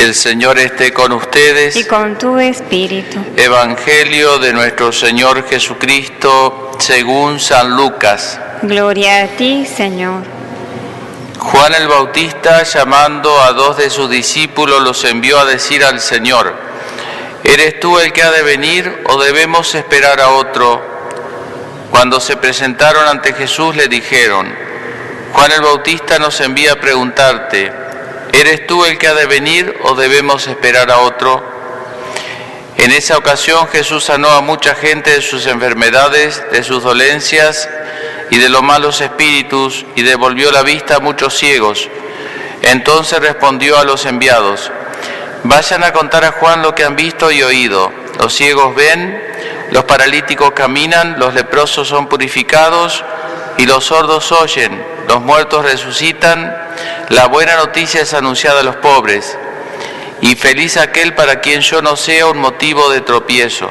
[0.00, 1.76] El Señor esté con ustedes.
[1.76, 3.22] y con tu espíritu.
[3.36, 8.40] Evangelio de nuestro Señor Jesucristo según San Lucas.
[8.62, 10.22] Gloria a ti, Señor.
[11.38, 16.54] Juan el Bautista, llamando a dos de sus discípulos, los envió a decir al Señor,
[17.44, 20.82] ¿eres tú el que ha de venir o debemos esperar a otro?
[21.90, 24.50] Cuando se presentaron ante Jesús le dijeron,
[25.34, 27.79] Juan el Bautista nos envía a preguntarte,
[28.32, 31.42] ¿eres tú el que ha de venir o debemos esperar a otro?
[32.76, 37.68] En esa ocasión Jesús sanó a mucha gente de sus enfermedades, de sus dolencias
[38.30, 41.88] y de los malos espíritus y devolvió la vista a muchos ciegos.
[42.62, 44.70] Entonces respondió a los enviados,
[45.44, 47.92] vayan a contar a Juan lo que han visto y oído.
[48.18, 49.22] Los ciegos ven,
[49.70, 53.04] los paralíticos caminan, los leprosos son purificados
[53.60, 56.56] y los sordos oyen, los muertos resucitan,
[57.10, 59.36] la buena noticia es anunciada a los pobres.
[60.22, 63.70] Y feliz aquel para quien yo no sea un motivo de tropiezo.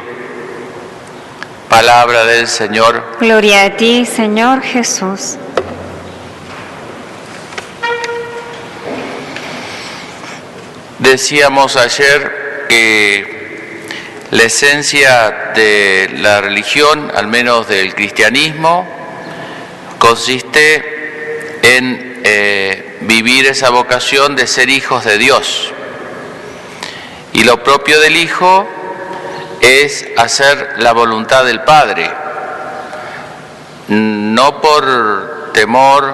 [1.70, 3.04] Palabra del Señor.
[3.20, 5.38] Gloria a ti, Señor Jesús.
[11.00, 13.66] Decíamos ayer que
[14.30, 18.99] la esencia de la religión, al menos del cristianismo,
[20.00, 25.72] consiste en eh, vivir esa vocación de ser hijos de Dios.
[27.34, 28.68] Y lo propio del Hijo
[29.62, 32.10] es hacer la voluntad del Padre,
[33.90, 36.14] no por temor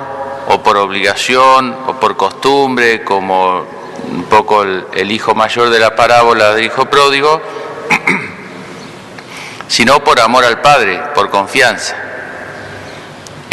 [0.50, 3.66] o por obligación o por costumbre, como
[4.12, 7.42] un poco el, el hijo mayor de la parábola del hijo pródigo,
[9.68, 11.96] sino por amor al Padre, por confianza.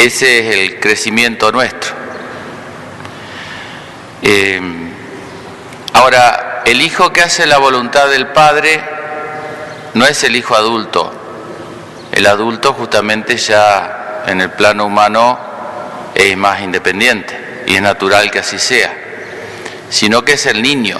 [0.02, 1.92] Ese es el crecimiento nuestro.
[4.20, 4.60] Eh,
[5.92, 8.82] ahora, el hijo que hace la voluntad del Padre
[9.94, 11.12] no es el hijo adulto.
[12.10, 15.38] El adulto justamente ya en el plano humano
[16.16, 18.92] es más independiente y es natural que así sea,
[19.88, 20.98] sino que es el niño.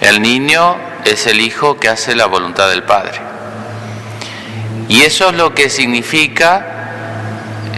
[0.00, 0.74] El niño
[1.04, 3.20] es el hijo que hace la voluntad del Padre.
[4.88, 6.75] Y eso es lo que significa,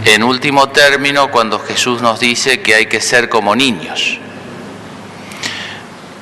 [0.05, 4.19] en último término, cuando Jesús nos dice que hay que ser como niños.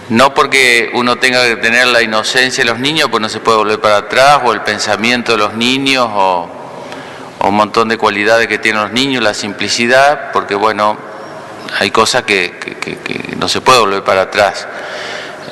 [0.09, 3.57] No porque uno tenga que tener la inocencia de los niños, pues no se puede
[3.57, 6.49] volver para atrás, o el pensamiento de los niños, o,
[7.39, 10.97] un montón de cualidades que tienen los niños, la simplicidad, porque bueno,
[11.79, 14.67] hay cosas que- que no se puede volver para atrás.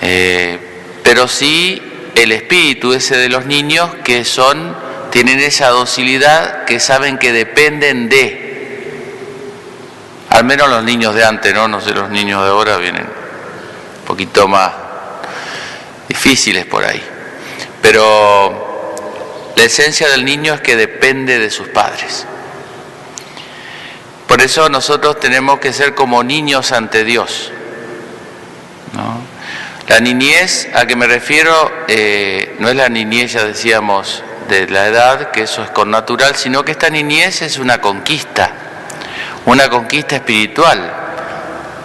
[0.01, 0.59] Eh,
[1.03, 1.81] pero sí
[2.15, 4.75] el espíritu ese de los niños que son,
[5.15, 9.07] tienen esa docilidad que saben que dependen de,
[10.27, 11.69] al menos los niños de antes, ¿no?
[11.69, 14.73] No sé, los niños de ahora vienen un poquito más
[16.09, 17.01] difíciles por ahí.
[17.81, 18.93] Pero
[19.55, 22.25] la esencia del niño es que depende de sus padres.
[24.27, 27.53] Por eso nosotros tenemos que ser como niños ante Dios.
[28.91, 29.21] ¿no?
[29.87, 34.87] La niñez a que me refiero eh, no es la niñez, ya decíamos, de la
[34.87, 38.51] edad, que eso es con natural, sino que esta niñez es una conquista,
[39.45, 40.91] una conquista espiritual.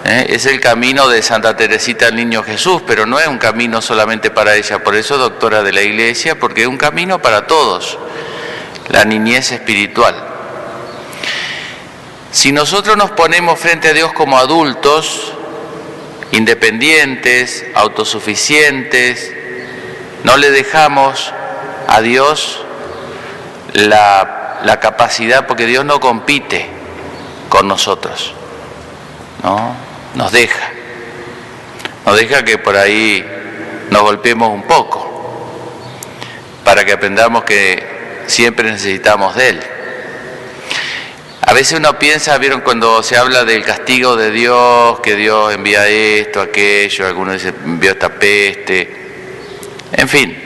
[0.05, 0.27] ¿eh?
[0.31, 4.31] Es el camino de Santa Teresita al Niño Jesús, pero no es un camino solamente
[4.31, 7.99] para ella, por eso doctora de la Iglesia, porque es un camino para todos,
[8.89, 10.15] la niñez espiritual.
[12.33, 15.33] Si nosotros nos ponemos frente a Dios como adultos,
[16.33, 19.33] independientes, autosuficientes,
[20.23, 21.33] no le dejamos
[21.91, 22.65] a Dios
[23.73, 26.69] la, la capacidad, porque Dios no compite
[27.49, 28.33] con nosotros,
[29.43, 29.75] ¿no?
[30.15, 30.71] Nos deja,
[32.07, 33.27] nos deja que por ahí
[33.91, 35.09] nos golpeemos un poco,
[36.65, 39.61] para que aprendamos que siempre necesitamos de Él.
[41.43, 45.89] A veces uno piensa, vieron cuando se habla del castigo de Dios, que Dios envía
[45.89, 48.97] esto, aquello, algunos dicen envió esta peste,
[49.91, 50.41] en fin,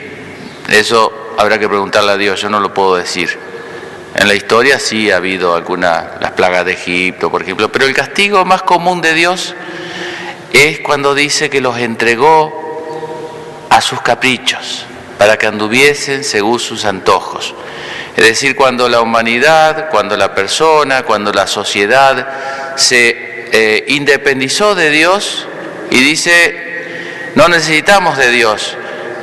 [0.69, 3.37] eso habrá que preguntarle a Dios, yo no lo puedo decir.
[4.15, 7.93] En la historia sí ha habido algunas, las plagas de Egipto, por ejemplo, pero el
[7.93, 9.53] castigo más común de Dios
[10.53, 14.85] es cuando dice que los entregó a sus caprichos,
[15.17, 17.53] para que anduviesen según sus antojos.
[18.15, 24.89] Es decir, cuando la humanidad, cuando la persona, cuando la sociedad se eh, independizó de
[24.89, 25.45] Dios
[25.91, 28.77] y dice, no necesitamos de Dios.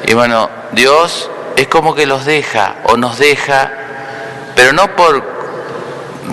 [0.07, 3.71] Y bueno, Dios es como que los deja o nos deja,
[4.55, 5.23] pero no por,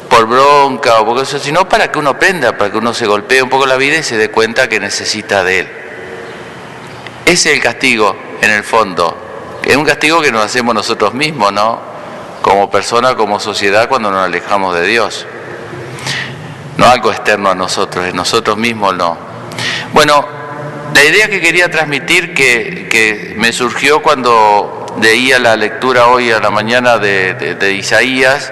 [0.09, 3.41] por bronca o por eso, sino para que uno aprenda, para que uno se golpee
[3.41, 5.67] un poco la vida y se dé cuenta que necesita de Él.
[7.25, 9.15] Ese es el castigo, en el fondo.
[9.63, 11.79] Es un castigo que nos hacemos nosotros mismos, ¿no?
[12.41, 15.25] Como persona, como sociedad, cuando nos alejamos de Dios.
[16.77, 19.17] No algo externo a nosotros, es nosotros mismos no.
[19.91, 20.25] Bueno,
[20.93, 26.39] la idea que quería transmitir, que, que me surgió cuando leía la lectura hoy a
[26.39, 28.51] la mañana de, Isaías,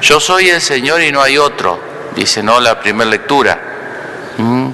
[0.00, 1.80] yo soy el Señor y no hay otro,
[2.14, 3.60] dice no la primera lectura.
[4.38, 4.68] ¿Mm?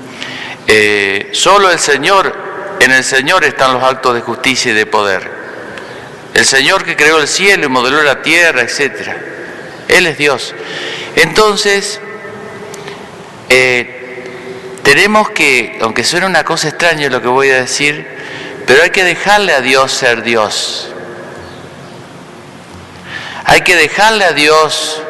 [0.67, 2.35] Eh, solo el Señor,
[2.81, 5.31] en el Señor están los actos de justicia y de poder.
[6.35, 9.11] El Señor que creó el cielo y modeló la tierra, etc.
[9.89, 10.55] Él es Dios.
[11.17, 12.01] Entonces,
[13.49, 18.14] eh, tenemos que, aunque suene una cosa extraña lo que voy a decir,
[18.67, 20.89] pero hay que dejarle a Dios ser Dios.
[23.45, 25.03] Hay que dejarle a Dios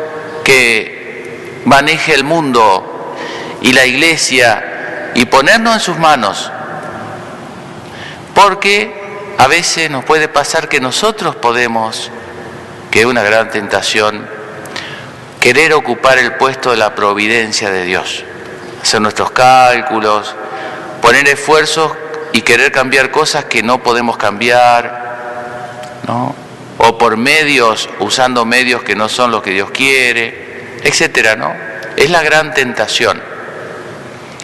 [0.42, 3.16] que maneje el mundo
[3.62, 6.50] y la iglesia y ponernos en sus manos.
[8.34, 8.92] Porque
[9.38, 12.10] a veces nos puede pasar que nosotros podemos,
[12.90, 14.26] que es una gran tentación,
[15.40, 18.24] querer ocupar el puesto de la providencia de Dios,
[18.82, 20.34] hacer nuestros cálculos,
[21.00, 21.92] poner esfuerzos
[22.34, 26.34] y querer cambiar cosas que no podemos cambiar, ¿no?
[26.78, 31.54] o por medios, usando medios que no son los que Dios quiere, etcétera, ¿no?
[31.96, 33.22] Es la gran tentación.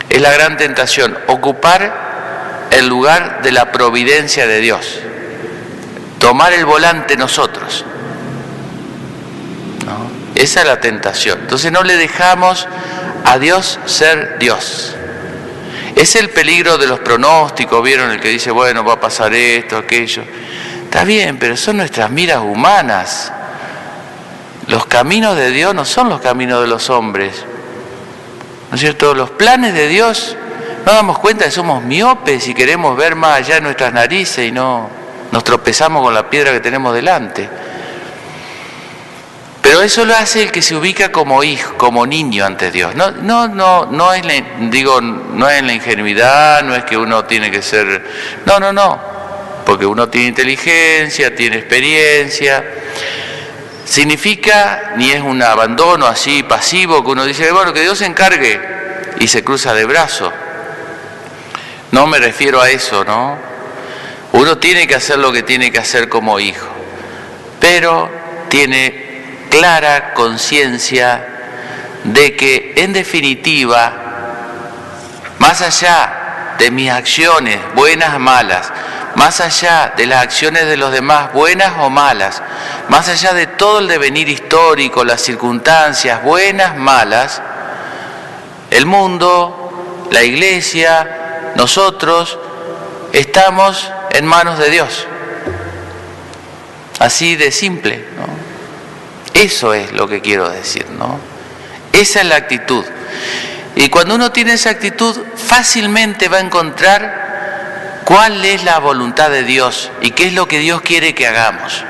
[0.08, 5.00] Es la gran tentación ocupar el lugar de la providencia de Dios.
[6.20, 7.84] Tomar el volante nosotros.
[9.84, 10.40] ¿no?
[10.40, 11.40] Esa es la tentación.
[11.40, 12.68] Entonces no le dejamos
[13.24, 14.94] a Dios ser Dios.
[15.94, 19.76] Es el peligro de los pronósticos, vieron el que dice, bueno, va a pasar esto,
[19.76, 20.22] aquello.
[20.84, 23.32] Está bien, pero son nuestras miras humanas.
[24.66, 27.44] Los caminos de Dios no son los caminos de los hombres.
[28.70, 29.14] ¿No es cierto?
[29.14, 30.36] Los planes de Dios,
[30.86, 34.52] no damos cuenta que somos miopes y queremos ver más allá de nuestras narices y
[34.52, 34.88] no
[35.32, 37.48] nos tropezamos con la piedra que tenemos delante.
[39.82, 42.94] Eso lo hace el que se ubica como hijo, como niño ante Dios.
[42.94, 44.34] No, no, no, no es la,
[44.70, 48.04] digo, no es la ingenuidad, no es que uno tiene que ser.
[48.46, 49.10] No, no, no
[49.70, 52.64] porque uno tiene inteligencia, tiene experiencia.
[53.84, 58.60] Significa, ni es un abandono así pasivo, que uno dice, bueno, que Dios se encargue
[59.20, 60.32] y se cruza de brazo.
[61.92, 63.38] No me refiero a eso, ¿no?
[64.32, 66.68] Uno tiene que hacer lo que tiene que hacer como hijo,
[67.60, 68.10] pero
[68.48, 69.09] tiene
[69.50, 71.26] clara conciencia
[72.04, 73.92] de que en definitiva,
[75.38, 78.72] más allá de mis acciones, buenas o malas,
[79.16, 82.42] más allá de las acciones de los demás, buenas o malas,
[82.88, 87.42] más allá de todo el devenir histórico, las circunstancias, buenas, malas,
[88.70, 92.38] el mundo, la iglesia, nosotros,
[93.12, 95.06] estamos en manos de Dios.
[96.98, 98.04] Así de simple.
[99.34, 101.18] Eso es lo que quiero decir, ¿no?
[101.92, 102.84] Esa es la actitud.
[103.76, 109.44] Y cuando uno tiene esa actitud, fácilmente va a encontrar cuál es la voluntad de
[109.44, 111.84] Dios y qué es lo que Dios quiere que hagamos.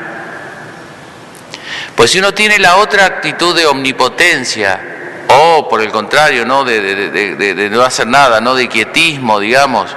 [1.96, 4.80] Pues si uno tiene la otra actitud de omnipotencia,
[5.28, 6.64] o por el contrario, ¿no?
[6.64, 9.94] De, no hacer nada, no de quietismo, digamos,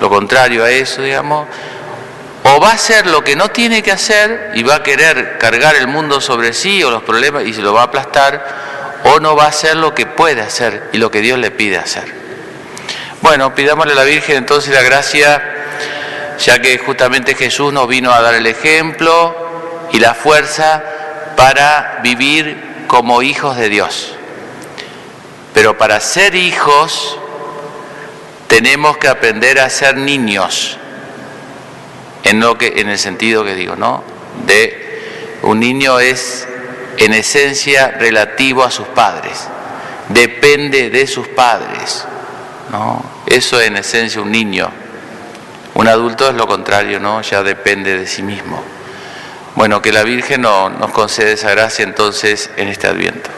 [0.00, 1.46] lo contrario a eso, digamos,
[2.52, 5.76] o va a hacer lo que no tiene que hacer y va a querer cargar
[5.76, 9.36] el mundo sobre sí o los problemas y se lo va a aplastar, o no
[9.36, 12.12] va a hacer lo que puede hacer y lo que Dios le pide hacer.
[13.22, 15.40] Bueno, pidámosle a la Virgen entonces la gracia,
[16.38, 20.82] ya que justamente Jesús nos vino a dar el ejemplo y la fuerza
[21.36, 24.14] para vivir como hijos de Dios.
[25.54, 27.16] Pero para ser hijos
[28.48, 30.79] tenemos que aprender a ser niños,
[32.24, 34.02] en, lo que, en el sentido que digo, ¿no?
[34.46, 36.46] De un niño es
[36.98, 39.48] en esencia relativo a sus padres,
[40.08, 42.04] depende de sus padres.
[42.70, 43.02] ¿no?
[43.26, 44.70] Eso es en esencia un niño.
[45.74, 47.22] Un adulto es lo contrario, ¿no?
[47.22, 48.62] Ya depende de sí mismo.
[49.54, 53.30] Bueno, que la Virgen nos concede esa gracia entonces en este Adviento.